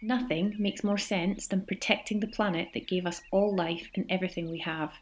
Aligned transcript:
Nothing 0.00 0.54
makes 0.58 0.84
more 0.84 0.98
sense 0.98 1.48
than 1.48 1.66
protecting 1.66 2.20
the 2.20 2.28
planet 2.28 2.68
that 2.72 2.86
gave 2.86 3.04
us 3.04 3.20
all 3.32 3.54
life 3.54 3.90
and 3.94 4.06
everything 4.08 4.48
we 4.48 4.58
have. 4.58 4.92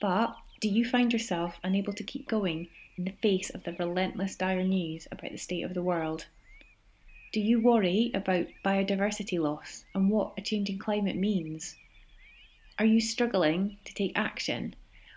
But 0.00 0.36
do 0.60 0.68
you 0.68 0.84
find 0.84 1.12
yourself 1.12 1.58
unable 1.64 1.92
to 1.94 2.04
keep 2.04 2.28
going 2.28 2.68
in 2.96 3.04
the 3.04 3.10
face 3.10 3.50
of 3.50 3.64
the 3.64 3.72
relentless 3.72 4.36
dire 4.36 4.62
news 4.62 5.08
about 5.10 5.32
the 5.32 5.38
state 5.38 5.62
of 5.62 5.74
the 5.74 5.82
world? 5.82 6.26
Do 7.32 7.40
you 7.40 7.60
worry 7.60 8.12
about 8.14 8.46
biodiversity 8.64 9.38
loss 9.40 9.84
and 9.94 10.08
what 10.08 10.32
a 10.38 10.42
changing 10.42 10.78
climate 10.78 11.16
means? 11.16 11.74
Are 12.78 12.84
you 12.84 13.00
struggling 13.00 13.78
to 13.84 13.92
take 13.92 14.12
action 14.16 14.76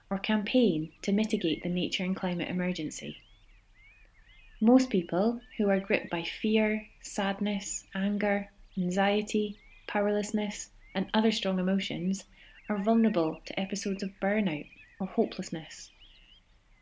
or 0.10 0.18
campaign 0.18 0.92
to 1.04 1.12
mitigate 1.12 1.62
the 1.62 1.70
nature 1.70 2.04
and 2.04 2.16
climate 2.16 2.50
emergency? 2.50 3.18
Most 4.60 4.90
people 4.90 5.40
who 5.58 5.70
are 5.70 5.80
gripped 5.80 6.10
by 6.10 6.24
fear, 6.24 6.88
sadness, 7.02 7.86
anger, 7.94 8.50
anxiety, 8.78 9.60
powerlessness, 9.88 10.70
and 10.94 11.10
other 11.14 11.32
strong 11.32 11.60
emotions 11.60 12.26
are 12.70 12.78
vulnerable 12.78 13.42
to 13.46 13.60
episodes 13.60 14.04
of 14.04 14.12
burnout 14.22 14.68
or 15.00 15.08
hopelessness. 15.08 15.92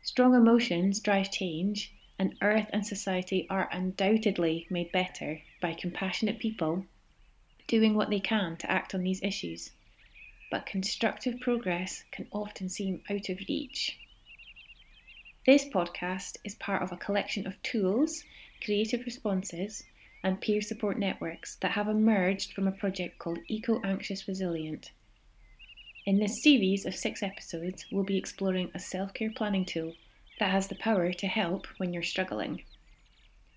Strong 0.02 0.34
emotions 0.34 1.00
drive 1.00 1.30
change 1.30 1.92
and 2.18 2.34
Earth 2.42 2.68
and 2.72 2.86
society 2.86 3.46
are 3.48 3.68
undoubtedly 3.72 4.66
made 4.68 4.92
better 4.92 5.40
by 5.60 5.72
compassionate 5.72 6.38
people 6.38 6.84
doing 7.66 7.94
what 7.94 8.10
they 8.10 8.20
can 8.20 8.56
to 8.56 8.70
act 8.70 8.94
on 8.94 9.02
these 9.02 9.22
issues. 9.22 9.70
But 10.50 10.66
constructive 10.66 11.40
progress 11.40 12.04
can 12.10 12.28
often 12.32 12.68
seem 12.68 13.02
out 13.08 13.28
of 13.28 13.38
reach. 13.48 13.96
This 15.46 15.64
podcast 15.64 16.36
is 16.44 16.54
part 16.56 16.82
of 16.82 16.92
a 16.92 16.96
collection 16.96 17.46
of 17.46 17.62
tools, 17.62 18.24
creative 18.62 19.04
responses, 19.06 19.84
and 20.22 20.40
peer 20.40 20.60
support 20.60 20.98
networks 20.98 21.56
that 21.56 21.72
have 21.72 21.88
emerged 21.88 22.52
from 22.52 22.68
a 22.68 22.72
project 22.72 23.18
called 23.18 23.38
Eco 23.48 23.80
Anxious 23.82 24.28
Resilient. 24.28 24.92
In 26.06 26.18
this 26.18 26.42
series 26.42 26.86
of 26.86 26.94
six 26.94 27.22
episodes, 27.22 27.86
we'll 27.92 28.04
be 28.04 28.18
exploring 28.18 28.70
a 28.74 28.78
self 28.78 29.14
care 29.14 29.30
planning 29.30 29.64
tool 29.64 29.94
that 30.38 30.50
has 30.50 30.68
the 30.68 30.74
power 30.76 31.12
to 31.12 31.26
help 31.26 31.66
when 31.76 31.92
you're 31.92 32.02
struggling. 32.02 32.62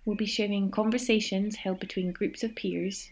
We'll 0.05 0.17
be 0.17 0.25
sharing 0.25 0.70
conversations 0.70 1.55
held 1.55 1.80
between 1.80 2.11
groups 2.11 2.44
of 2.44 2.55
peers, 2.55 3.09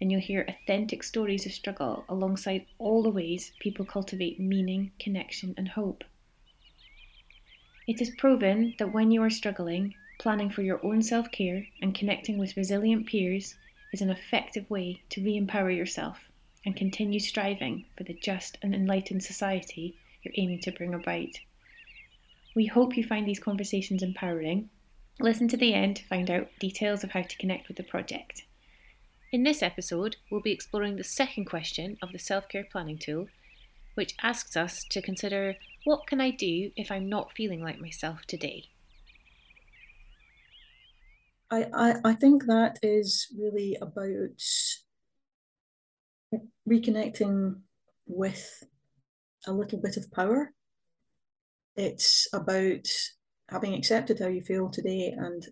and 0.00 0.10
you'll 0.10 0.20
hear 0.20 0.44
authentic 0.48 1.02
stories 1.02 1.46
of 1.46 1.52
struggle 1.52 2.04
alongside 2.08 2.66
all 2.78 3.02
the 3.02 3.10
ways 3.10 3.52
people 3.58 3.84
cultivate 3.84 4.38
meaning, 4.38 4.92
connection, 4.98 5.54
and 5.56 5.68
hope. 5.68 6.04
It 7.88 8.00
is 8.00 8.14
proven 8.16 8.74
that 8.78 8.92
when 8.92 9.10
you 9.10 9.22
are 9.22 9.30
struggling, 9.30 9.94
planning 10.18 10.50
for 10.50 10.62
your 10.62 10.84
own 10.84 11.02
self 11.02 11.30
care 11.30 11.66
and 11.80 11.94
connecting 11.94 12.38
with 12.38 12.56
resilient 12.56 13.06
peers 13.06 13.54
is 13.92 14.00
an 14.00 14.10
effective 14.10 14.68
way 14.70 15.02
to 15.10 15.22
re 15.22 15.36
empower 15.36 15.70
yourself 15.70 16.30
and 16.64 16.76
continue 16.76 17.20
striving 17.20 17.84
for 17.96 18.04
the 18.04 18.14
just 18.14 18.58
and 18.62 18.74
enlightened 18.74 19.22
society 19.22 19.96
you're 20.22 20.34
aiming 20.36 20.60
to 20.60 20.72
bring 20.72 20.94
about. 20.94 21.40
We 22.54 22.66
hope 22.66 22.96
you 22.96 23.04
find 23.04 23.26
these 23.26 23.40
conversations 23.40 24.02
empowering. 24.02 24.70
Listen 25.20 25.48
to 25.48 25.56
the 25.56 25.74
end 25.74 25.96
to 25.96 26.06
find 26.06 26.30
out 26.30 26.48
details 26.58 27.02
of 27.02 27.10
how 27.10 27.22
to 27.22 27.36
connect 27.38 27.68
with 27.68 27.76
the 27.76 27.82
project. 27.82 28.44
In 29.32 29.42
this 29.42 29.62
episode, 29.62 30.16
we'll 30.30 30.42
be 30.42 30.52
exploring 30.52 30.96
the 30.96 31.04
second 31.04 31.46
question 31.46 31.96
of 32.02 32.12
the 32.12 32.18
self 32.18 32.48
care 32.48 32.66
planning 32.70 32.98
tool, 32.98 33.28
which 33.94 34.14
asks 34.22 34.56
us 34.56 34.84
to 34.84 35.02
consider 35.02 35.56
what 35.84 36.06
can 36.06 36.20
I 36.20 36.30
do 36.30 36.70
if 36.76 36.90
I'm 36.90 37.08
not 37.08 37.32
feeling 37.32 37.62
like 37.62 37.80
myself 37.80 38.20
today? 38.26 38.68
I, 41.52 41.94
I, 42.02 42.14
think 42.14 42.46
that 42.46 42.78
is 42.82 43.28
really 43.38 43.76
about 43.82 44.40
reconnecting 46.66 47.60
with 48.06 48.64
a 49.46 49.52
little 49.52 49.78
bit 49.78 49.98
of 49.98 50.10
power. 50.12 50.54
It's 51.76 52.26
about 52.32 52.88
having 53.50 53.74
accepted 53.74 54.18
how 54.18 54.28
you 54.28 54.40
feel 54.40 54.70
today 54.70 55.14
and 55.14 55.46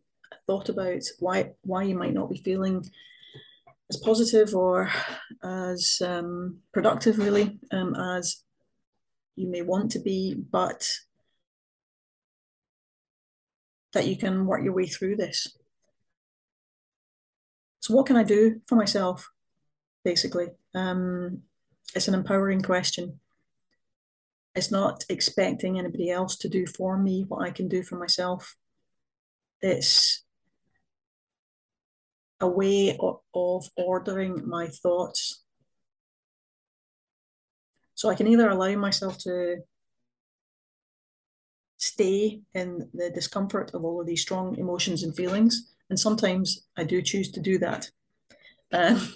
thought 0.47 0.71
about 0.71 1.03
why 1.19 1.51
why 1.63 1.83
you 1.83 1.97
might 1.97 2.15
not 2.15 2.31
be 2.31 2.39
feeling 2.39 2.83
as 3.91 3.99
positive 3.99 4.55
or 4.55 4.91
as 5.43 6.01
um, 6.03 6.61
productive 6.73 7.19
really 7.19 7.59
um, 7.73 7.95
as 7.95 8.43
you 9.37 9.51
may 9.51 9.61
want 9.61 9.91
to 9.91 9.99
be 9.99 10.35
but 10.51 10.89
that 13.93 14.07
you 14.07 14.17
can 14.17 14.47
work 14.47 14.63
your 14.63 14.73
way 14.73 14.87
through 14.87 15.17
this 15.17 15.49
so 17.81 17.95
what 17.95 18.07
can 18.07 18.17
i 18.17 18.23
do 18.23 18.61
for 18.67 18.77
myself 18.77 19.31
basically 20.05 20.47
um, 20.75 21.43
it's 21.95 22.09
an 22.09 22.15
empowering 22.15 22.63
question 22.63 23.19
it's 24.55 24.71
not 24.71 25.05
expecting 25.09 25.79
anybody 25.79 26.11
else 26.11 26.37
to 26.39 26.49
do 26.49 26.67
for 26.67 26.99
me 26.99 27.25
what 27.29 27.47
I 27.47 27.51
can 27.51 27.69
do 27.69 27.83
for 27.83 27.97
myself. 27.97 28.57
It's 29.61 30.25
a 32.41 32.49
way 32.49 32.97
of, 32.99 33.21
of 33.35 33.69
ordering 33.77 34.49
my 34.49 34.67
thoughts. 34.67 35.43
So 37.95 38.09
I 38.09 38.15
can 38.15 38.27
either 38.27 38.49
allow 38.49 38.75
myself 38.77 39.19
to 39.19 39.59
stay 41.77 42.41
in 42.55 42.89
the 42.93 43.11
discomfort 43.11 43.73
of 43.75 43.85
all 43.85 44.01
of 44.01 44.07
these 44.07 44.23
strong 44.23 44.57
emotions 44.57 45.03
and 45.03 45.15
feelings. 45.15 45.73
And 45.91 45.99
sometimes 45.99 46.67
I 46.77 46.85
do 46.85 47.03
choose 47.03 47.31
to 47.33 47.41
do 47.41 47.59
that. 47.59 47.91
Um, 48.73 49.13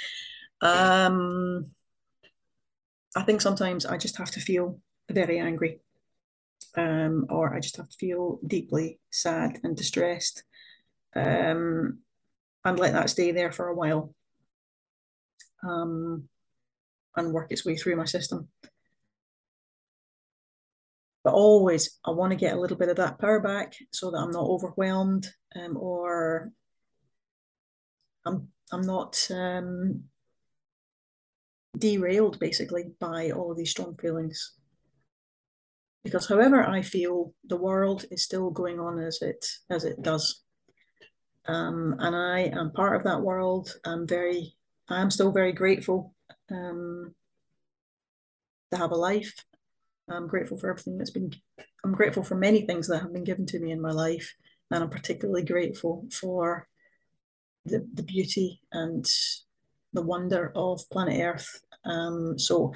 um, 0.60 1.66
I 3.16 3.22
think 3.22 3.40
sometimes 3.40 3.86
I 3.86 3.96
just 3.96 4.16
have 4.18 4.30
to 4.32 4.40
feel 4.40 4.80
very 5.10 5.38
angry, 5.38 5.80
um, 6.76 7.26
or 7.30 7.54
I 7.54 7.60
just 7.60 7.76
have 7.76 7.88
to 7.88 7.96
feel 7.96 8.40
deeply 8.46 8.98
sad 9.10 9.60
and 9.62 9.76
distressed, 9.76 10.42
um, 11.14 12.00
and 12.64 12.78
let 12.78 12.92
that 12.92 13.10
stay 13.10 13.30
there 13.30 13.52
for 13.52 13.68
a 13.68 13.74
while, 13.74 14.12
um, 15.62 16.28
and 17.16 17.32
work 17.32 17.50
its 17.52 17.64
way 17.64 17.76
through 17.76 17.96
my 17.96 18.04
system. 18.04 18.48
But 21.28 21.34
always, 21.34 21.98
I 22.06 22.10
want 22.12 22.30
to 22.30 22.36
get 22.36 22.54
a 22.54 22.58
little 22.58 22.78
bit 22.78 22.88
of 22.88 22.96
that 22.96 23.18
power 23.18 23.38
back 23.38 23.74
so 23.92 24.10
that 24.10 24.16
I'm 24.16 24.30
not 24.30 24.46
overwhelmed, 24.46 25.28
um, 25.54 25.76
or 25.76 26.52
I'm 28.24 28.48
I'm 28.72 28.80
not 28.80 29.28
um, 29.30 30.04
derailed 31.76 32.38
basically 32.38 32.92
by 32.98 33.30
all 33.30 33.50
of 33.50 33.58
these 33.58 33.72
strong 33.72 33.94
feelings. 33.96 34.54
Because 36.02 36.26
however 36.26 36.66
I 36.66 36.80
feel, 36.80 37.34
the 37.44 37.58
world 37.58 38.06
is 38.10 38.24
still 38.24 38.48
going 38.48 38.80
on 38.80 38.98
as 38.98 39.20
it 39.20 39.44
as 39.68 39.84
it 39.84 40.00
does. 40.00 40.44
Um, 41.44 41.94
and 41.98 42.16
I 42.16 42.40
am 42.58 42.72
part 42.72 42.96
of 42.96 43.02
that 43.02 43.20
world. 43.20 43.74
I'm 43.84 44.06
very, 44.06 44.56
I'm 44.88 45.10
still 45.10 45.32
very 45.32 45.52
grateful 45.52 46.14
um, 46.50 47.14
to 48.72 48.78
have 48.78 48.92
a 48.92 48.96
life. 48.96 49.34
I'm 50.10 50.26
grateful 50.26 50.58
for 50.58 50.70
everything 50.70 50.98
that's 50.98 51.10
been. 51.10 51.32
I'm 51.84 51.92
grateful 51.92 52.22
for 52.22 52.34
many 52.34 52.62
things 52.66 52.88
that 52.88 53.00
have 53.00 53.12
been 53.12 53.24
given 53.24 53.46
to 53.46 53.58
me 53.60 53.72
in 53.72 53.80
my 53.80 53.92
life, 53.92 54.34
and 54.70 54.82
I'm 54.82 54.90
particularly 54.90 55.44
grateful 55.44 56.06
for 56.12 56.68
the 57.64 57.86
the 57.94 58.02
beauty 58.02 58.60
and 58.72 59.06
the 59.92 60.02
wonder 60.02 60.52
of 60.54 60.80
planet 60.90 61.20
Earth 61.20 61.60
um, 61.84 62.38
so 62.38 62.72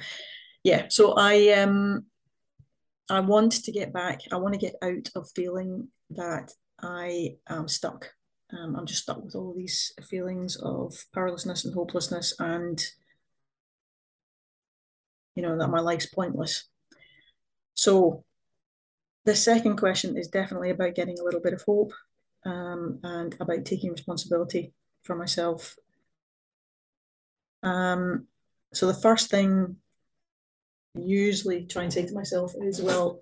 yeah, 0.63 0.85
so 0.89 1.13
I 1.13 1.49
um 1.49 2.05
I 3.09 3.19
want 3.19 3.51
to 3.51 3.71
get 3.71 3.93
back. 3.93 4.21
I 4.31 4.37
want 4.37 4.53
to 4.53 4.59
get 4.59 4.75
out 4.81 5.09
of 5.15 5.29
feeling 5.35 5.89
that 6.11 6.51
I 6.81 7.35
am 7.49 7.67
stuck. 7.67 8.09
Um, 8.51 8.75
I'm 8.75 8.85
just 8.85 9.03
stuck 9.03 9.23
with 9.23 9.35
all 9.35 9.53
these 9.55 9.93
feelings 10.09 10.55
of 10.57 10.93
powerlessness 11.13 11.65
and 11.65 11.73
hopelessness, 11.73 12.33
and 12.39 12.81
you 15.35 15.43
know 15.43 15.57
that 15.57 15.69
my 15.69 15.79
life's 15.79 16.07
pointless. 16.07 16.69
So 17.83 18.23
the 19.25 19.35
second 19.35 19.75
question 19.75 20.17
is 20.17 20.29
definitely 20.29 20.69
about 20.69 20.95
getting 20.95 21.19
a 21.19 21.23
little 21.23 21.41
bit 21.41 21.51
of 21.51 21.63
hope 21.63 21.91
um, 22.45 22.99
and 23.03 23.35
about 23.41 23.65
taking 23.65 23.91
responsibility 23.91 24.71
for 25.01 25.17
myself. 25.17 25.75
Um, 27.61 28.27
so 28.71 28.87
the 28.87 28.93
first 28.93 29.29
thing 29.29 29.75
I 30.95 31.01
usually 31.01 31.65
try 31.65 31.83
and 31.83 31.91
say 31.91 32.05
to 32.05 32.13
myself 32.13 32.53
is, 32.61 32.81
well, 32.81 33.21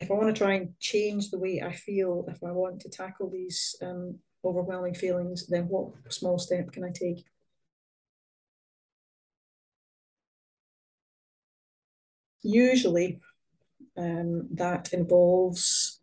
if 0.00 0.10
I 0.10 0.14
want 0.14 0.34
to 0.34 0.36
try 0.36 0.54
and 0.54 0.74
change 0.80 1.30
the 1.30 1.38
way 1.38 1.62
I 1.64 1.72
feel, 1.72 2.24
if 2.26 2.42
I 2.42 2.50
want 2.50 2.80
to 2.80 2.88
tackle 2.88 3.30
these 3.30 3.76
um, 3.80 4.18
overwhelming 4.44 4.94
feelings, 4.94 5.46
then 5.46 5.68
what 5.68 5.92
small 6.08 6.36
step 6.40 6.72
can 6.72 6.82
I 6.82 6.90
take? 6.92 7.24
Usually, 12.50 13.20
um, 13.96 14.48
that 14.54 14.92
involves 14.92 16.00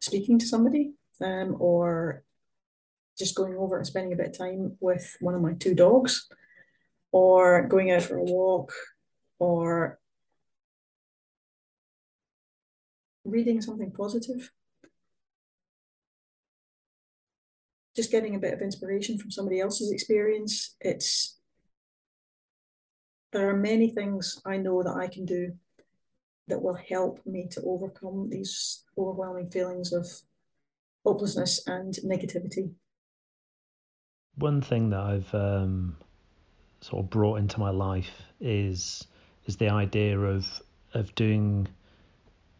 speaking 0.00 0.38
to 0.38 0.46
somebody 0.46 0.92
um, 1.20 1.56
or 1.60 2.24
just 3.16 3.36
going 3.36 3.54
over 3.56 3.76
and 3.76 3.86
spending 3.86 4.12
a 4.12 4.16
bit 4.16 4.28
of 4.28 4.38
time 4.38 4.76
with 4.80 5.16
one 5.20 5.34
of 5.34 5.40
my 5.40 5.52
two 5.54 5.74
dogs, 5.74 6.28
or 7.12 7.66
going 7.66 7.90
out 7.90 8.02
for 8.02 8.16
a 8.16 8.24
walk, 8.24 8.72
or 9.38 9.98
reading 13.24 13.60
something 13.60 13.92
positive. 13.92 14.50
Just 17.94 18.10
getting 18.10 18.34
a 18.34 18.38
bit 18.38 18.54
of 18.54 18.62
inspiration 18.62 19.18
from 19.18 19.30
somebody 19.30 19.60
else's 19.60 19.90
experience. 19.90 20.76
It's 20.80 21.37
there 23.32 23.48
are 23.48 23.56
many 23.56 23.90
things 23.90 24.40
I 24.44 24.56
know 24.56 24.82
that 24.82 24.96
I 24.96 25.08
can 25.08 25.24
do 25.24 25.52
that 26.48 26.62
will 26.62 26.78
help 26.88 27.24
me 27.26 27.46
to 27.50 27.62
overcome 27.62 28.28
these 28.30 28.84
overwhelming 28.96 29.48
feelings 29.48 29.92
of 29.92 30.06
hopelessness 31.04 31.66
and 31.66 31.94
negativity. 32.04 32.72
One 34.36 34.62
thing 34.62 34.90
that 34.90 35.00
I've 35.00 35.34
um, 35.34 35.96
sort 36.80 37.04
of 37.04 37.10
brought 37.10 37.36
into 37.36 37.60
my 37.60 37.70
life 37.70 38.22
is 38.40 39.06
is 39.46 39.56
the 39.56 39.70
idea 39.70 40.18
of 40.18 40.46
of 40.94 41.14
doing 41.14 41.68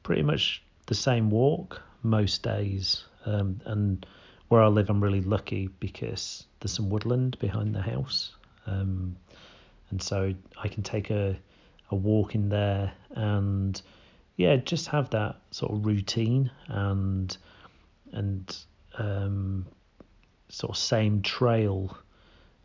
pretty 0.03 0.23
much 0.23 0.63
the 0.87 0.95
same 0.95 1.31
walk 1.31 1.83
most 2.03 2.43
days. 2.43 3.05
Um, 3.27 3.61
and 3.65 4.07
where 4.49 4.63
I 4.63 4.69
live, 4.69 4.89
I'm 4.89 5.03
really 5.03 5.21
lucky 5.21 5.69
because 5.81 6.45
there's 6.61 6.73
some 6.73 6.89
woodland 6.89 7.39
behind 7.39 7.75
the 7.75 7.83
house, 7.83 8.33
um, 8.67 9.17
and 9.91 10.03
so 10.03 10.35
I 10.63 10.69
can 10.69 10.83
take 10.83 11.11
a 11.11 11.39
a 11.91 11.97
walk 11.97 12.35
in 12.35 12.49
there 12.49 12.93
and 13.11 13.81
yeah, 14.37 14.57
just 14.57 14.89
have 14.89 15.11
that 15.11 15.37
sort 15.51 15.73
of 15.73 15.85
routine 15.85 16.51
and 16.69 17.37
and 18.13 18.57
um, 18.97 19.67
sort 20.49 20.71
of 20.71 20.77
same 20.77 21.23
trail 21.23 21.97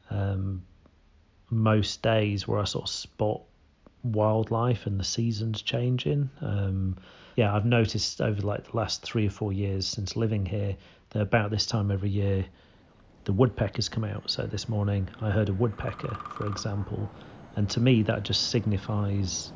um, 0.09 0.63
most 1.49 2.01
days 2.01 2.47
where 2.47 2.59
I 2.59 2.63
sort 2.65 2.85
of 2.85 2.89
spot 2.89 3.41
wildlife 4.03 4.85
and 4.85 4.99
the 4.99 5.03
seasons 5.03 5.61
changing. 5.61 6.29
Um, 6.41 6.97
yeah, 7.35 7.55
I've 7.55 7.65
noticed 7.65 8.21
over 8.21 8.41
like 8.41 8.69
the 8.69 8.77
last 8.77 9.01
three 9.01 9.25
or 9.25 9.31
four 9.31 9.51
years 9.51 9.87
since 9.87 10.15
living 10.15 10.45
here 10.45 10.75
that 11.09 11.21
about 11.21 11.49
this 11.49 11.65
time 11.65 11.89
every 11.89 12.09
year 12.09 12.45
the 13.25 13.33
woodpeckers 13.33 13.89
come 13.89 14.03
out. 14.03 14.29
So 14.29 14.45
this 14.45 14.67
morning 14.67 15.09
I 15.21 15.31
heard 15.31 15.49
a 15.49 15.53
woodpecker, 15.53 16.17
for 16.29 16.45
example, 16.45 17.13
and 17.55 17.69
to 17.71 17.79
me 17.79 18.03
that 18.03 18.23
just 18.23 18.49
signifies 18.49 19.53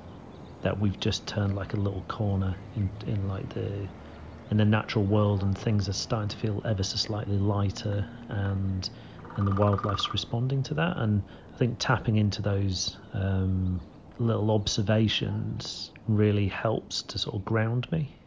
that 0.61 0.79
we've 0.79 0.99
just 0.99 1.27
turned 1.27 1.53
like 1.53 1.73
a 1.73 1.77
little 1.77 2.03
corner 2.03 2.57
in 2.73 2.91
in 3.05 3.27
like 3.27 3.49
the 3.49 3.89
in 4.49 4.57
the 4.57 4.65
natural 4.65 5.05
world 5.05 5.43
and 5.43 5.57
things 5.57 5.89
are 5.89 5.93
starting 5.93 6.29
to 6.29 6.37
feel 6.37 6.61
ever 6.65 6.83
so 6.83 6.97
slightly 6.97 7.37
lighter 7.37 8.07
and 8.29 8.89
and 9.35 9.45
the 9.45 9.51
wildlife's 9.51 10.13
responding 10.13 10.63
to 10.63 10.73
that 10.73 10.97
and 10.97 11.23
I 11.53 11.57
think 11.57 11.77
tapping 11.79 12.15
into 12.15 12.41
those 12.41 12.97
um, 13.13 13.81
little 14.17 14.51
observations 14.51 15.91
really 16.07 16.47
helps 16.47 17.03
to 17.03 17.19
sort 17.19 17.35
of 17.35 17.45
ground 17.45 17.91
me 17.91 18.17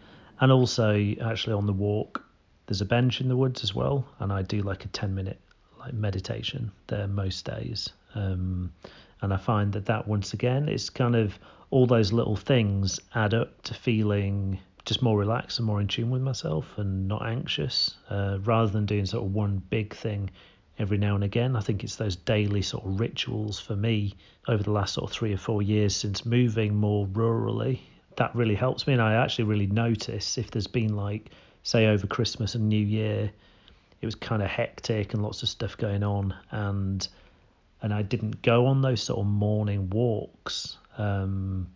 and 0.41 0.53
also 0.53 1.15
actually 1.23 1.55
on 1.55 1.67
the 1.67 1.73
walk 1.73 2.25
there's 2.71 2.81
a 2.81 2.87
bench 2.87 3.21
in 3.21 3.27
the 3.27 3.37
woods 3.37 3.65
as 3.65 3.75
well 3.75 4.07
and 4.21 4.33
I 4.33 4.43
do 4.43 4.63
like 4.63 4.85
a 4.85 4.89
10 4.89 5.13
minute 5.13 5.41
like 5.81 5.93
meditation 5.93 6.71
there 6.87 7.09
most 7.09 7.45
days 7.45 7.91
um, 8.15 8.73
and 9.23 9.35
I 9.35 9.39
find 9.39 9.73
that 9.73 9.87
that 9.87 10.07
once 10.07 10.35
again 10.35 10.69
is 10.69 10.89
kind 10.89 11.17
of 11.17 11.37
all 11.71 11.89
those 11.89 12.13
little 12.13 12.37
things 12.37 13.01
add 13.13 13.35
up 13.35 13.61
to 13.63 13.75
feeling 13.75 14.61
just 14.85 15.03
more 15.03 15.19
relaxed 15.19 15.59
and 15.59 15.67
more 15.67 15.81
in 15.81 15.89
tune 15.89 16.11
with 16.11 16.23
myself 16.23 16.79
and 16.79 17.09
not 17.09 17.27
anxious 17.27 17.97
uh, 18.09 18.39
rather 18.45 18.71
than 18.71 18.87
doing 18.87 19.05
sort 19.05 19.25
of 19.25 19.35
one 19.35 19.61
big 19.69 19.93
thing 19.93 20.31
every 20.79 20.97
now 20.97 21.17
and 21.17 21.25
again. 21.25 21.57
I 21.57 21.61
think 21.61 21.83
it's 21.83 21.97
those 21.97 22.15
daily 22.15 22.63
sort 22.63 22.85
of 22.85 23.01
rituals 23.01 23.59
for 23.59 23.75
me 23.75 24.15
over 24.47 24.63
the 24.63 24.71
last 24.71 24.95
sort 24.95 25.11
of 25.11 25.17
three 25.17 25.33
or 25.33 25.39
four 25.39 25.61
years 25.61 25.97
since 25.97 26.25
moving 26.25 26.77
more 26.77 27.05
rurally. 27.09 27.81
That 28.15 28.33
really 28.35 28.55
helps 28.55 28.87
me, 28.87 28.93
and 28.93 29.03
I 29.03 29.15
actually 29.15 29.45
really 29.45 29.67
notice 29.67 30.39
if 30.39 30.53
there's 30.53 30.69
been 30.69 30.95
like, 30.95 31.31
say, 31.63 31.87
over 31.87 32.07
Christmas 32.07 32.55
and 32.55 32.69
New 32.69 32.85
Year, 32.85 33.31
it 34.01 34.07
was 34.07 34.15
kind 34.15 34.43
of 34.43 34.49
hectic 34.49 35.13
and 35.13 35.23
lots 35.23 35.43
of 35.43 35.49
stuff 35.49 35.77
going 35.77 36.03
on, 36.03 36.35
and 36.51 37.07
and 37.83 37.95
I 37.95 38.03
didn't 38.03 38.43
go 38.43 38.67
on 38.67 38.83
those 38.83 39.03
sort 39.03 39.21
of 39.21 39.27
morning 39.27 39.91
walks. 39.91 40.77
Um, 40.99 41.69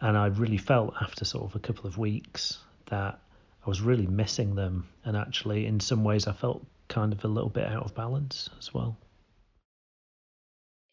and 0.00 0.16
I 0.16 0.26
really 0.26 0.56
felt 0.56 0.94
after 1.00 1.24
sort 1.24 1.44
of 1.44 1.56
a 1.56 1.58
couple 1.58 1.86
of 1.86 1.98
weeks 1.98 2.58
that 2.86 3.18
I 3.64 3.68
was 3.68 3.80
really 3.80 4.06
missing 4.06 4.54
them. 4.54 4.88
And 5.04 5.16
actually, 5.16 5.66
in 5.66 5.80
some 5.80 6.04
ways, 6.04 6.26
I 6.26 6.32
felt 6.32 6.64
kind 6.88 7.12
of 7.12 7.24
a 7.24 7.28
little 7.28 7.50
bit 7.50 7.66
out 7.66 7.84
of 7.84 7.94
balance 7.94 8.48
as 8.58 8.72
well. 8.72 8.96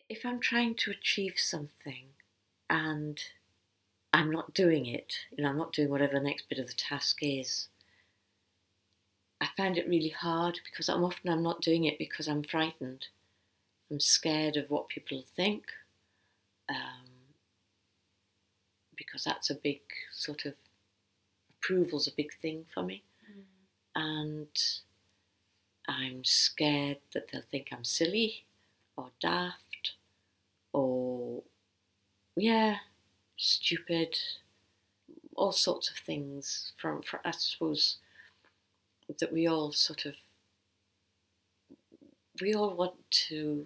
If 0.09 0.25
I'm 0.25 0.39
trying 0.39 0.75
to 0.75 0.91
achieve 0.91 1.33
something 1.37 2.09
and 2.69 3.19
I'm 4.13 4.31
not 4.31 4.53
doing 4.53 4.85
it, 4.85 5.13
you 5.35 5.43
know, 5.43 5.49
I'm 5.49 5.57
not 5.57 5.73
doing 5.73 5.89
whatever 5.89 6.13
the 6.13 6.19
next 6.25 6.49
bit 6.49 6.59
of 6.59 6.67
the 6.67 6.73
task 6.73 7.17
is, 7.21 7.67
I 9.41 9.47
find 9.57 9.77
it 9.77 9.87
really 9.87 10.09
hard 10.09 10.59
because 10.63 10.89
I'm 10.89 11.03
often 11.03 11.29
I'm 11.29 11.43
not 11.43 11.61
doing 11.61 11.85
it 11.85 11.99
because 11.99 12.27
I'm 12.27 12.43
frightened. 12.43 13.07
I'm 13.91 13.99
scared 13.99 14.57
of 14.57 14.69
what 14.69 14.89
people 14.89 15.23
think, 15.35 15.65
um, 16.69 17.05
because 18.95 19.23
that's 19.23 19.49
a 19.49 19.55
big 19.55 19.81
sort 20.11 20.45
of 20.45 20.53
approval's 21.57 22.07
a 22.07 22.11
big 22.15 22.33
thing 22.41 22.65
for 22.73 22.81
me, 22.81 23.03
mm. 23.29 23.43
and 23.95 24.47
I'm 25.87 26.23
scared 26.23 26.97
that 27.13 27.31
they'll 27.31 27.43
think 27.51 27.67
I'm 27.71 27.83
silly 27.83 28.45
or 28.97 29.09
daft 29.19 29.93
or 30.73 31.43
yeah, 32.35 32.77
stupid, 33.37 34.17
all 35.35 35.51
sorts 35.51 35.89
of 35.89 35.97
things 35.97 36.73
from, 36.77 37.01
from 37.01 37.19
I 37.23 37.31
suppose 37.31 37.97
that 39.19 39.31
we 39.31 39.47
all 39.47 39.71
sort 39.71 40.05
of 40.05 40.15
we 42.41 42.53
all 42.53 42.75
want 42.75 42.95
to 43.11 43.65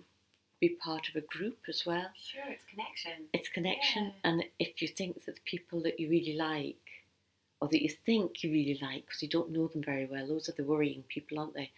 be 0.59 0.69
part 0.69 1.07
of 1.09 1.15
a 1.15 1.25
group 1.25 1.57
as 1.67 1.85
well. 1.85 2.07
Sure, 2.21 2.43
it's 2.49 2.65
connection. 2.65 3.25
It's 3.33 3.49
connection, 3.49 4.05
yeah. 4.05 4.11
and 4.23 4.43
if 4.59 4.81
you 4.81 4.87
think 4.87 5.25
that 5.25 5.35
the 5.35 5.41
people 5.45 5.81
that 5.83 5.99
you 5.99 6.09
really 6.09 6.35
like, 6.35 6.75
or 7.61 7.67
that 7.69 7.81
you 7.81 7.89
think 7.89 8.43
you 8.43 8.51
really 8.51 8.77
like, 8.81 9.05
because 9.05 9.23
you 9.23 9.29
don't 9.29 9.51
know 9.51 9.67
them 9.67 9.83
very 9.83 10.05
well, 10.05 10.27
those 10.27 10.49
are 10.49 10.53
the 10.53 10.63
worrying 10.63 11.03
people, 11.07 11.39
aren't 11.39 11.55
they? 11.55 11.71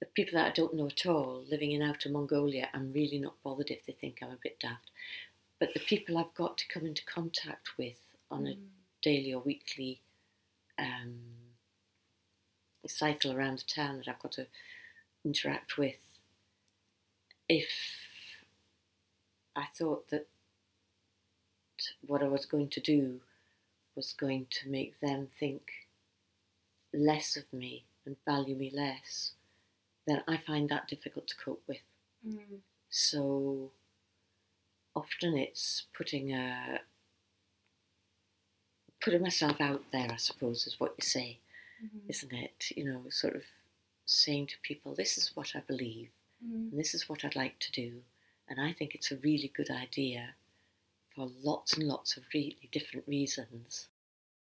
The 0.00 0.06
people 0.06 0.38
that 0.38 0.46
I 0.48 0.52
don't 0.52 0.74
know 0.74 0.86
at 0.86 1.06
all, 1.06 1.44
living 1.50 1.72
in 1.72 1.82
outer 1.82 2.10
Mongolia, 2.10 2.68
I'm 2.74 2.92
really 2.92 3.18
not 3.18 3.42
bothered 3.42 3.70
if 3.70 3.86
they 3.86 3.92
think 3.94 4.18
I'm 4.22 4.30
a 4.30 4.38
bit 4.42 4.60
daft. 4.60 4.90
But 5.58 5.72
the 5.72 5.80
people 5.80 6.18
I've 6.18 6.34
got 6.34 6.58
to 6.58 6.68
come 6.68 6.84
into 6.84 7.04
contact 7.06 7.70
with 7.78 7.98
on 8.30 8.42
mm. 8.42 8.52
a 8.52 8.56
daily 9.02 9.32
or 9.32 9.40
weekly 9.40 10.00
um, 10.78 11.20
cycle 12.88 13.32
around 13.32 13.58
the 13.58 13.64
town 13.64 13.98
that 13.98 14.08
I've 14.08 14.18
got 14.22 14.32
to 14.32 14.46
interact 15.24 15.78
with 15.78 15.96
if 17.48 17.68
I 19.56 19.64
thought 19.76 20.08
that 20.10 20.26
what 22.06 22.22
I 22.22 22.28
was 22.28 22.46
going 22.46 22.68
to 22.68 22.80
do 22.80 23.20
was 23.94 24.14
going 24.18 24.46
to 24.50 24.68
make 24.68 24.98
them 25.00 25.28
think 25.38 25.70
less 26.92 27.36
of 27.36 27.44
me 27.52 27.84
and 28.06 28.16
value 28.26 28.56
me 28.56 28.70
less, 28.74 29.32
then 30.06 30.22
I 30.26 30.36
find 30.36 30.68
that 30.68 30.88
difficult 30.88 31.28
to 31.28 31.36
cope 31.36 31.62
with. 31.68 31.82
Mm. 32.26 32.60
So 32.90 33.70
often 34.94 35.36
it's 35.36 35.84
putting 35.96 36.32
a 36.32 36.80
putting 39.00 39.22
myself 39.22 39.60
out 39.60 39.82
there, 39.92 40.10
I 40.10 40.16
suppose, 40.16 40.66
is 40.66 40.80
what 40.80 40.94
you 40.96 41.04
say, 41.04 41.38
mm-hmm. 41.84 42.08
isn't 42.08 42.32
it? 42.32 42.72
You 42.76 42.84
know, 42.84 43.02
sort 43.10 43.36
of 43.36 43.42
saying 44.06 44.48
to 44.48 44.54
people, 44.62 44.94
"This 44.94 45.18
is 45.18 45.36
what 45.36 45.54
I 45.54 45.60
believe." 45.60 46.10
Mm. 46.44 46.70
And 46.70 46.78
this 46.78 46.94
is 46.94 47.08
what 47.08 47.24
I'd 47.24 47.36
like 47.36 47.58
to 47.60 47.72
do. 47.72 48.02
And 48.48 48.60
I 48.60 48.72
think 48.72 48.94
it's 48.94 49.10
a 49.10 49.16
really 49.16 49.50
good 49.54 49.70
idea 49.70 50.34
for 51.14 51.30
lots 51.42 51.74
and 51.74 51.86
lots 51.86 52.16
of 52.16 52.24
really 52.34 52.68
different 52.70 53.08
reasons. 53.08 53.88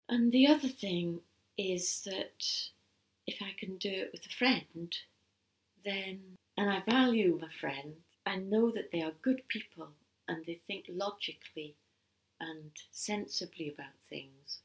And 0.08 0.32
the 0.32 0.46
other 0.46 0.68
thing 0.68 1.20
is 1.58 2.02
that 2.04 2.70
if 3.26 3.42
I 3.42 3.52
can 3.58 3.76
do 3.76 3.90
it 3.90 4.10
with 4.12 4.24
a 4.26 4.34
friend, 4.34 4.96
then, 5.84 6.38
and 6.56 6.70
I 6.70 6.80
value 6.80 7.38
my 7.40 7.48
friend, 7.60 7.96
I 8.26 8.36
know 8.36 8.70
that 8.70 8.90
they 8.92 9.02
are 9.02 9.12
good 9.22 9.42
people 9.48 9.88
and 10.26 10.44
they 10.46 10.60
think 10.66 10.86
logically 10.88 11.76
and 12.40 12.70
sensibly 12.90 13.68
about 13.68 13.94
things. 14.08 14.60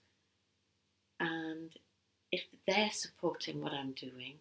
If 2.35 2.43
they're 2.67 2.91
supporting 2.91 3.61
what 3.61 3.71
I'm 3.71 3.93
doing, 3.93 4.39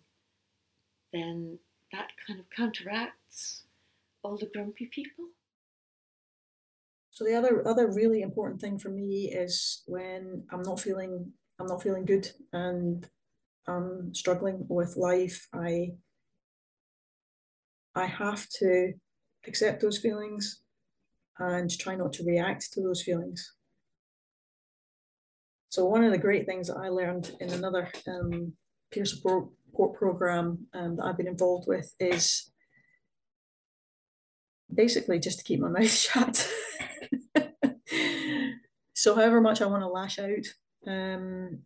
then 1.12 1.60
that 1.92 2.08
kind 2.26 2.40
of 2.40 2.50
counteracts 2.50 3.62
all 4.24 4.36
the 4.36 4.50
grumpy 4.52 4.86
people. 4.86 5.26
So 7.10 7.24
the 7.24 7.36
other 7.36 7.62
other 7.68 7.86
really 7.92 8.22
important 8.22 8.60
thing 8.60 8.80
for 8.80 8.88
me 8.88 9.30
is 9.30 9.84
when 9.86 10.42
I'm 10.50 10.62
not 10.62 10.80
feeling 10.80 11.32
I'm 11.60 11.66
not 11.66 11.84
feeling 11.84 12.04
good 12.04 12.28
and 12.52 13.06
I'm 13.68 14.12
struggling 14.12 14.66
with 14.68 14.96
life, 14.96 15.46
I 15.52 15.92
I 17.94 18.06
have 18.06 18.48
to 18.58 18.94
accept 19.46 19.82
those 19.82 19.98
feelings 19.98 20.62
and 21.38 21.70
try 21.78 21.94
not 21.94 22.12
to 22.14 22.24
react 22.24 22.72
to 22.72 22.82
those 22.82 23.02
feelings. 23.02 23.54
So 25.74 25.84
one 25.86 26.04
of 26.04 26.12
the 26.12 26.18
great 26.18 26.46
things 26.46 26.68
that 26.68 26.76
I 26.76 26.88
learned 26.88 27.32
in 27.40 27.50
another 27.50 27.90
um, 28.06 28.52
peer 28.92 29.04
support, 29.04 29.48
program 29.98 30.68
um, 30.72 30.94
that 30.94 31.04
I've 31.04 31.16
been 31.16 31.26
involved 31.26 31.66
with 31.66 31.92
is 31.98 32.52
basically 34.72 35.18
just 35.18 35.38
to 35.38 35.44
keep 35.44 35.58
my 35.58 35.68
mouth 35.80 35.90
shut. 35.90 36.48
so 38.94 39.16
however 39.16 39.40
much 39.40 39.60
I 39.60 39.66
want 39.66 39.82
to 39.82 39.88
lash 39.88 40.20
out 40.20 40.46
um, 40.86 41.58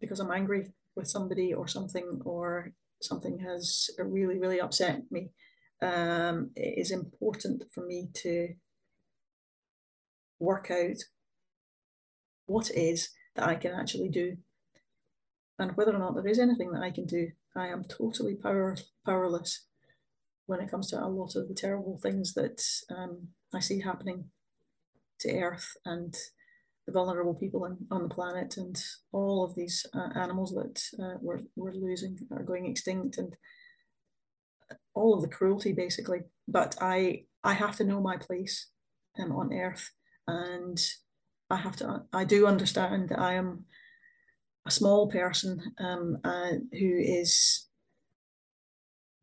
because 0.00 0.20
I'm 0.20 0.32
angry 0.32 0.72
with 0.96 1.06
somebody 1.06 1.52
or 1.52 1.68
something 1.68 2.22
or 2.24 2.72
something 3.02 3.40
has 3.40 3.90
really 3.98 4.38
really 4.38 4.62
upset 4.62 5.02
me 5.10 5.32
um, 5.82 6.50
it 6.56 6.78
is 6.78 6.90
important 6.90 7.64
for 7.74 7.84
me 7.84 8.08
to 8.22 8.54
work 10.38 10.70
out 10.70 10.96
what 12.46 12.70
is 12.70 13.10
that 13.34 13.48
I 13.48 13.54
can 13.54 13.72
actually 13.72 14.08
do 14.08 14.36
and 15.58 15.76
whether 15.76 15.94
or 15.94 15.98
not 15.98 16.14
there 16.14 16.26
is 16.26 16.38
anything 16.38 16.72
that 16.72 16.82
I 16.82 16.90
can 16.90 17.04
do. 17.04 17.28
I 17.54 17.68
am 17.68 17.84
totally 17.84 18.34
power, 18.34 18.76
powerless 19.04 19.66
when 20.46 20.60
it 20.60 20.70
comes 20.70 20.90
to 20.90 21.04
a 21.04 21.06
lot 21.06 21.36
of 21.36 21.48
the 21.48 21.54
terrible 21.54 21.98
things 22.02 22.34
that 22.34 22.62
um, 22.90 23.28
I 23.54 23.60
see 23.60 23.80
happening 23.80 24.30
to 25.20 25.38
Earth 25.38 25.76
and 25.84 26.16
the 26.86 26.92
vulnerable 26.92 27.34
people 27.34 27.64
on, 27.64 27.86
on 27.90 28.02
the 28.02 28.14
planet 28.14 28.56
and 28.56 28.82
all 29.12 29.44
of 29.44 29.54
these 29.54 29.84
uh, 29.94 30.08
animals 30.18 30.52
that 30.52 30.82
uh, 31.02 31.18
we're, 31.20 31.40
we're 31.56 31.74
losing 31.74 32.18
are 32.32 32.42
going 32.42 32.66
extinct 32.66 33.18
and 33.18 33.36
all 34.94 35.14
of 35.14 35.22
the 35.22 35.28
cruelty 35.28 35.72
basically. 35.72 36.20
But 36.48 36.76
I 36.80 37.24
I 37.42 37.54
have 37.54 37.76
to 37.76 37.84
know 37.84 38.00
my 38.00 38.16
place 38.16 38.68
um, 39.18 39.32
on 39.32 39.52
Earth, 39.52 39.92
and 40.26 40.78
I 41.50 41.56
have 41.56 41.76
to 41.76 42.04
I 42.12 42.24
do 42.24 42.46
understand 42.46 43.08
that 43.08 43.18
I 43.18 43.34
am 43.34 43.64
a 44.66 44.70
small 44.70 45.10
person 45.10 45.74
um, 45.78 46.18
uh, 46.24 46.52
who 46.72 46.98
is 46.98 47.66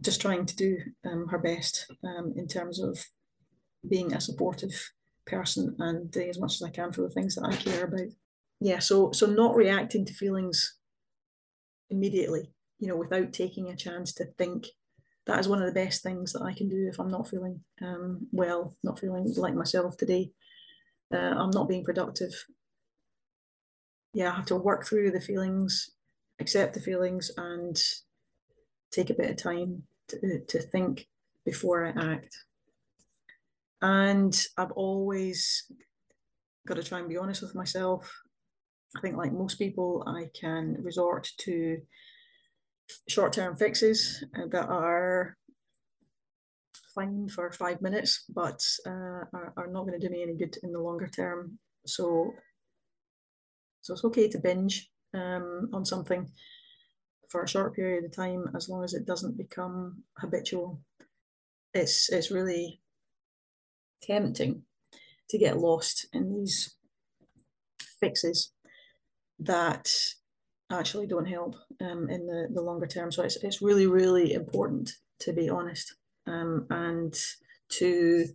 just 0.02 0.22
trying 0.22 0.46
to 0.46 0.56
do 0.56 0.78
um, 1.06 1.28
her 1.30 1.38
best 1.38 1.92
um, 2.04 2.34
in 2.36 2.48
terms 2.48 2.80
of 2.80 3.06
being 3.88 4.14
a 4.14 4.22
supportive 4.22 4.92
person 5.26 5.76
and 5.80 6.12
doing 6.12 6.30
as 6.30 6.40
much 6.40 6.56
as 6.56 6.64
I 6.64 6.70
can 6.70 6.92
for 6.92 7.02
the 7.02 7.10
things 7.10 7.36
that 7.36 7.46
I 7.46 7.56
care 7.56 7.86
about. 7.86 8.08
Yeah, 8.60 8.80
so 8.80 9.12
so 9.12 9.28
not 9.28 9.56
reacting 9.56 10.06
to 10.06 10.14
feelings 10.14 10.78
immediately, 11.90 12.52
you 12.80 12.88
know, 12.88 12.96
without 12.96 13.34
taking 13.34 13.70
a 13.70 13.76
chance 13.76 14.14
to 14.14 14.26
think 14.38 14.68
that 15.26 15.40
is 15.40 15.48
one 15.48 15.62
of 15.62 15.68
the 15.68 15.80
best 15.80 16.02
things 16.02 16.34
that 16.34 16.42
I 16.42 16.54
can 16.54 16.70
do 16.70 16.88
if 16.92 17.00
I'm 17.00 17.12
not 17.12 17.28
feeling 17.28 17.62
um, 17.82 18.28
well, 18.32 18.76
not 18.84 19.00
feeling 19.00 19.32
like 19.38 19.54
myself 19.54 19.98
today. 19.98 20.32
Uh, 21.14 21.18
I'm 21.18 21.52
not 21.52 21.70
being 21.70 21.84
productive. 21.84 22.32
Yeah, 24.14 24.32
I 24.32 24.36
have 24.36 24.46
to 24.46 24.56
work 24.56 24.86
through 24.86 25.12
the 25.12 25.22
feelings, 25.22 25.92
accept 26.40 26.74
the 26.74 26.82
feelings, 26.82 27.32
and 27.38 27.78
take 28.92 29.10
a 29.10 29.14
bit 29.14 29.30
of 29.30 29.38
time 29.38 29.84
to, 30.10 30.40
to 30.48 30.60
think 30.60 31.08
before 31.46 31.86
I 31.86 32.14
act. 32.14 32.36
And 33.82 34.36
I've 34.58 34.72
always 34.72 35.72
got 36.66 36.76
to 36.76 36.84
try 36.84 37.00
and 37.00 37.10
be 37.10 37.18
honest 37.18 37.42
with 37.42 37.56
myself. 37.56 38.12
I 38.96 39.02
think, 39.02 39.18
like 39.18 39.32
most 39.32 39.60
people, 39.60 40.04
I 40.08 40.30
can 40.40 40.78
resort 40.82 41.30
to 41.40 41.78
short 43.08 43.34
term 43.34 43.56
fixes 43.56 44.24
that 44.34 44.68
are 44.68 45.38
fine 46.98 47.30
for 47.30 47.52
five 47.52 47.82
minutes, 47.82 48.26
but 48.28 48.62
uh, 48.86 49.24
are, 49.34 49.54
are 49.56 49.68
not 49.68 49.86
going 49.86 50.00
to 50.00 50.06
do 50.06 50.12
me 50.12 50.24
any 50.24 50.36
good 50.36 50.58
in 50.64 50.72
the 50.72 50.80
longer 50.80 51.08
term. 51.08 51.60
So, 51.86 52.34
so 53.82 53.94
it's 53.94 54.04
okay 54.04 54.28
to 54.30 54.40
binge 54.40 54.90
um, 55.14 55.70
on 55.74 55.86
something 55.86 56.30
for 57.30 57.44
a 57.44 57.48
short 57.48 57.76
period 57.76 58.06
of 58.06 58.16
time 58.16 58.46
as 58.56 58.68
long 58.68 58.84
as 58.84 58.94
it 58.94 59.06
doesn't 59.06 59.38
become 59.38 60.04
habitual. 60.18 60.82
It's 61.74 62.10
it's 62.10 62.32
really 62.32 62.82
tempting 64.02 64.64
to 65.30 65.38
get 65.38 65.58
lost 65.58 66.08
in 66.14 66.34
these 66.34 66.76
fixes 68.00 68.54
that 69.40 69.92
actually 70.72 71.08
don't 71.08 71.28
help 71.28 71.56
um, 71.82 72.10
in 72.10 72.26
the, 72.26 72.48
the 72.54 72.62
longer 72.62 72.88
term. 72.88 73.12
So 73.12 73.24
it's, 73.24 73.38
it's 73.44 73.62
really, 73.62 73.88
really 73.88 74.34
important 74.34 74.92
to 75.20 75.34
be 75.34 75.50
honest 75.50 75.96
um, 76.28 76.68
and 76.70 77.18
to 77.70 78.26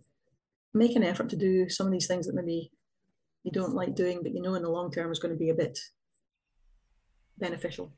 make 0.73 0.95
an 0.95 1.03
effort 1.03 1.29
to 1.29 1.35
do 1.35 1.69
some 1.69 1.87
of 1.87 1.93
these 1.93 2.07
things 2.07 2.25
that 2.25 2.35
maybe 2.35 2.71
you 3.43 3.51
don't 3.51 3.75
like 3.75 3.95
doing, 3.95 4.21
but 4.23 4.33
you 4.33 4.41
know 4.41 4.55
in 4.55 4.63
the 4.63 4.69
long 4.69 4.91
term 4.91 5.11
is 5.11 5.19
going 5.19 5.33
to 5.33 5.39
be 5.39 5.49
a 5.49 5.55
bit 5.55 5.79
beneficial. 7.37 7.91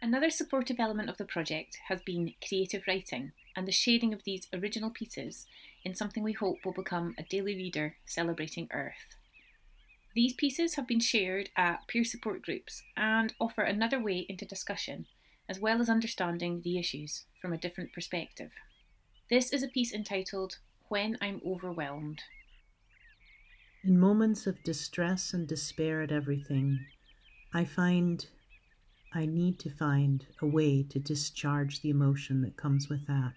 Another 0.00 0.30
supportive 0.30 0.80
element 0.80 1.08
of 1.08 1.16
the 1.16 1.24
project 1.24 1.78
has 1.88 2.00
been 2.04 2.34
creative 2.46 2.82
writing 2.88 3.32
and 3.56 3.68
the 3.68 3.72
sharing 3.72 4.12
of 4.12 4.24
these 4.24 4.48
original 4.52 4.90
pieces 4.90 5.46
in 5.84 5.94
something 5.94 6.22
we 6.22 6.32
hope 6.32 6.58
will 6.64 6.72
become 6.72 7.14
a 7.18 7.22
daily 7.22 7.54
reader 7.54 7.96
celebrating 8.04 8.68
Earth. 8.72 9.16
These 10.14 10.34
pieces 10.34 10.74
have 10.74 10.86
been 10.86 11.00
shared 11.00 11.50
at 11.56 11.86
peer 11.86 12.04
support 12.04 12.42
groups 12.42 12.82
and 12.96 13.32
offer 13.40 13.62
another 13.62 14.00
way 14.00 14.26
into 14.28 14.44
discussion, 14.44 15.06
as 15.48 15.60
well 15.60 15.80
as 15.80 15.88
understanding 15.88 16.62
the 16.62 16.78
issues 16.78 17.24
from 17.40 17.52
a 17.52 17.58
different 17.58 17.92
perspective. 17.92 18.50
This 19.30 19.52
is 19.52 19.62
a 19.62 19.68
piece 19.68 19.92
entitled 19.92 20.58
When 20.88 21.16
I'm 21.20 21.40
Overwhelmed. 21.46 22.22
In 23.84 23.98
moments 23.98 24.46
of 24.46 24.62
distress 24.62 25.32
and 25.32 25.48
despair 25.48 26.02
at 26.02 26.12
everything, 26.12 26.86
I 27.52 27.64
find 27.64 28.26
I 29.14 29.26
need 29.26 29.58
to 29.60 29.70
find 29.70 30.26
a 30.40 30.46
way 30.46 30.82
to 30.84 30.98
discharge 30.98 31.82
the 31.82 31.90
emotion 31.90 32.40
that 32.42 32.56
comes 32.56 32.88
with 32.88 33.06
that. 33.08 33.34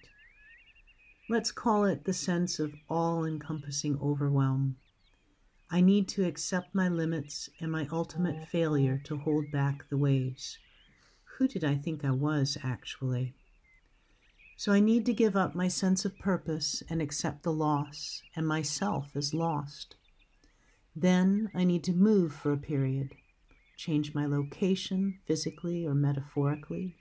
Let's 1.27 1.51
call 1.51 1.85
it 1.85 2.05
the 2.05 2.13
sense 2.13 2.59
of 2.59 2.75
all 2.87 3.25
encompassing 3.25 3.99
overwhelm. 4.01 4.77
I 5.71 5.81
need 5.81 6.07
to 6.09 6.25
accept 6.25 6.75
my 6.75 6.87
limits 6.87 7.49
and 7.59 7.71
my 7.71 7.87
ultimate 7.91 8.47
failure 8.47 9.01
to 9.05 9.17
hold 9.17 9.51
back 9.51 9.89
the 9.89 9.97
waves. 9.97 10.59
Who 11.37 11.47
did 11.47 11.63
I 11.63 11.75
think 11.75 12.05
I 12.05 12.11
was, 12.11 12.57
actually? 12.63 13.35
So 14.57 14.71
I 14.71 14.79
need 14.79 15.05
to 15.05 15.13
give 15.13 15.35
up 15.35 15.53
my 15.53 15.67
sense 15.67 16.05
of 16.05 16.17
purpose 16.17 16.81
and 16.89 17.01
accept 17.01 17.43
the 17.43 17.51
loss 17.51 18.21
and 18.35 18.47
myself 18.47 19.15
as 19.15 19.33
lost. 19.33 19.95
Then 20.95 21.51
I 21.53 21.65
need 21.65 21.83
to 21.85 21.93
move 21.93 22.33
for 22.33 22.53
a 22.53 22.57
period, 22.57 23.11
change 23.75 24.15
my 24.15 24.25
location 24.25 25.19
physically 25.27 25.85
or 25.85 25.93
metaphorically 25.93 26.95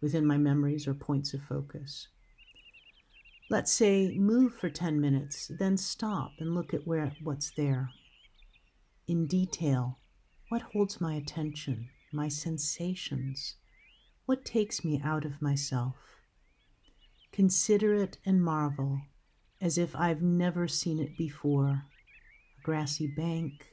within 0.00 0.24
my 0.24 0.38
memories 0.38 0.86
or 0.86 0.94
points 0.94 1.34
of 1.34 1.42
focus. 1.42 2.06
Let's 3.50 3.72
say 3.72 4.16
move 4.16 4.54
for 4.54 4.70
10 4.70 5.00
minutes, 5.00 5.50
then 5.58 5.76
stop 5.76 6.30
and 6.38 6.54
look 6.54 6.72
at 6.72 6.86
where 6.86 7.12
what's 7.24 7.50
there 7.50 7.90
in 9.10 9.26
detail 9.26 9.98
what 10.50 10.62
holds 10.62 11.00
my 11.00 11.14
attention, 11.14 11.88
my 12.12 12.28
sensations, 12.28 13.56
what 14.30 14.44
takes 14.44 14.84
me 14.84 15.00
out 15.02 15.24
of 15.24 15.42
myself. 15.42 15.96
Consider 17.32 17.96
it 17.96 18.16
and 18.24 18.40
marvel 18.40 19.00
as 19.60 19.76
if 19.76 19.96
I've 19.96 20.22
never 20.22 20.68
seen 20.68 21.00
it 21.00 21.18
before 21.18 21.66
a 21.66 22.62
grassy 22.62 23.08
bank, 23.08 23.72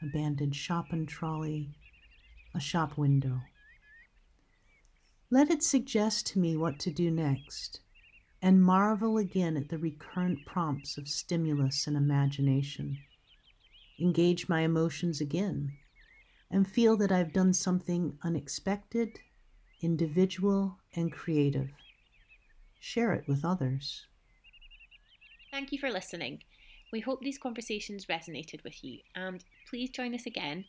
abandoned 0.00 0.56
and 0.92 1.06
trolley, 1.06 1.74
a 2.54 2.58
shop 2.58 2.96
window. 2.96 3.42
Let 5.30 5.50
it 5.50 5.62
suggest 5.62 6.26
to 6.28 6.38
me 6.38 6.56
what 6.56 6.78
to 6.78 6.90
do 6.90 7.10
next, 7.10 7.80
and 8.40 8.64
marvel 8.64 9.18
again 9.18 9.58
at 9.58 9.68
the 9.68 9.76
recurrent 9.76 10.46
prompts 10.46 10.96
of 10.96 11.06
stimulus 11.06 11.86
and 11.86 11.98
imagination 11.98 12.96
engage 14.00 14.48
my 14.48 14.62
emotions 14.62 15.20
again, 15.20 15.74
and 16.50 16.66
feel 16.66 16.96
that 16.96 17.12
I've 17.12 17.34
done 17.34 17.52
something 17.52 18.16
unexpected, 18.22 19.18
individual, 19.82 20.78
and 20.94 21.12
creative. 21.12 21.70
Share 22.80 23.12
it 23.12 23.24
with 23.26 23.44
others. 23.44 24.06
Thank 25.50 25.72
you 25.72 25.78
for 25.78 25.90
listening. 25.90 26.42
We 26.92 27.00
hope 27.00 27.20
these 27.20 27.38
conversations 27.38 28.06
resonated 28.06 28.64
with 28.64 28.82
you, 28.84 28.98
and 29.14 29.44
please 29.68 29.90
join 29.90 30.14
us 30.14 30.26
again 30.26 30.64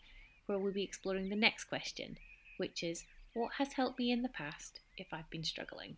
where 0.45 0.59
we'll 0.59 0.73
be 0.73 0.83
exploring 0.83 1.29
the 1.29 1.35
next 1.35 1.65
question, 1.65 2.17
which 2.57 2.83
is 2.83 3.05
what 3.33 3.53
has 3.57 3.73
helped 3.73 3.99
me 3.99 4.11
in 4.11 4.21
the 4.21 4.29
past 4.29 4.79
if 4.97 5.07
I've 5.11 5.29
been 5.29 5.43
struggling? 5.43 5.97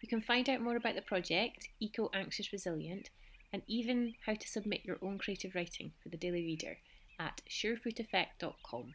You 0.00 0.08
can 0.08 0.20
find 0.20 0.48
out 0.48 0.62
more 0.62 0.76
about 0.76 0.94
the 0.94 1.02
project, 1.02 1.68
Eco 1.80 2.10
Anxious 2.14 2.52
Resilient, 2.52 3.10
and 3.52 3.62
even 3.66 4.14
how 4.26 4.34
to 4.34 4.48
submit 4.48 4.84
your 4.84 4.98
own 5.02 5.18
creative 5.18 5.54
writing 5.54 5.92
for 6.02 6.08
the 6.08 6.16
Daily 6.16 6.42
Reader 6.42 6.78
at 7.18 7.42
surefooteffect.com. 7.48 8.94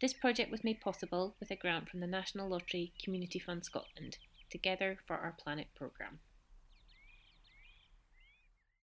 This 0.00 0.12
project 0.12 0.52
was 0.52 0.62
made 0.62 0.80
possible 0.80 1.34
with 1.40 1.50
a 1.50 1.56
grant 1.56 1.88
from 1.88 1.98
the 1.98 2.06
National 2.06 2.48
Lottery 2.48 2.92
Community 3.02 3.40
Fund 3.40 3.64
Scotland. 3.64 4.18
Together 4.48 4.98
for 5.06 5.16
Our 5.16 5.32
Planet 5.32 5.66
programme. 5.74 6.20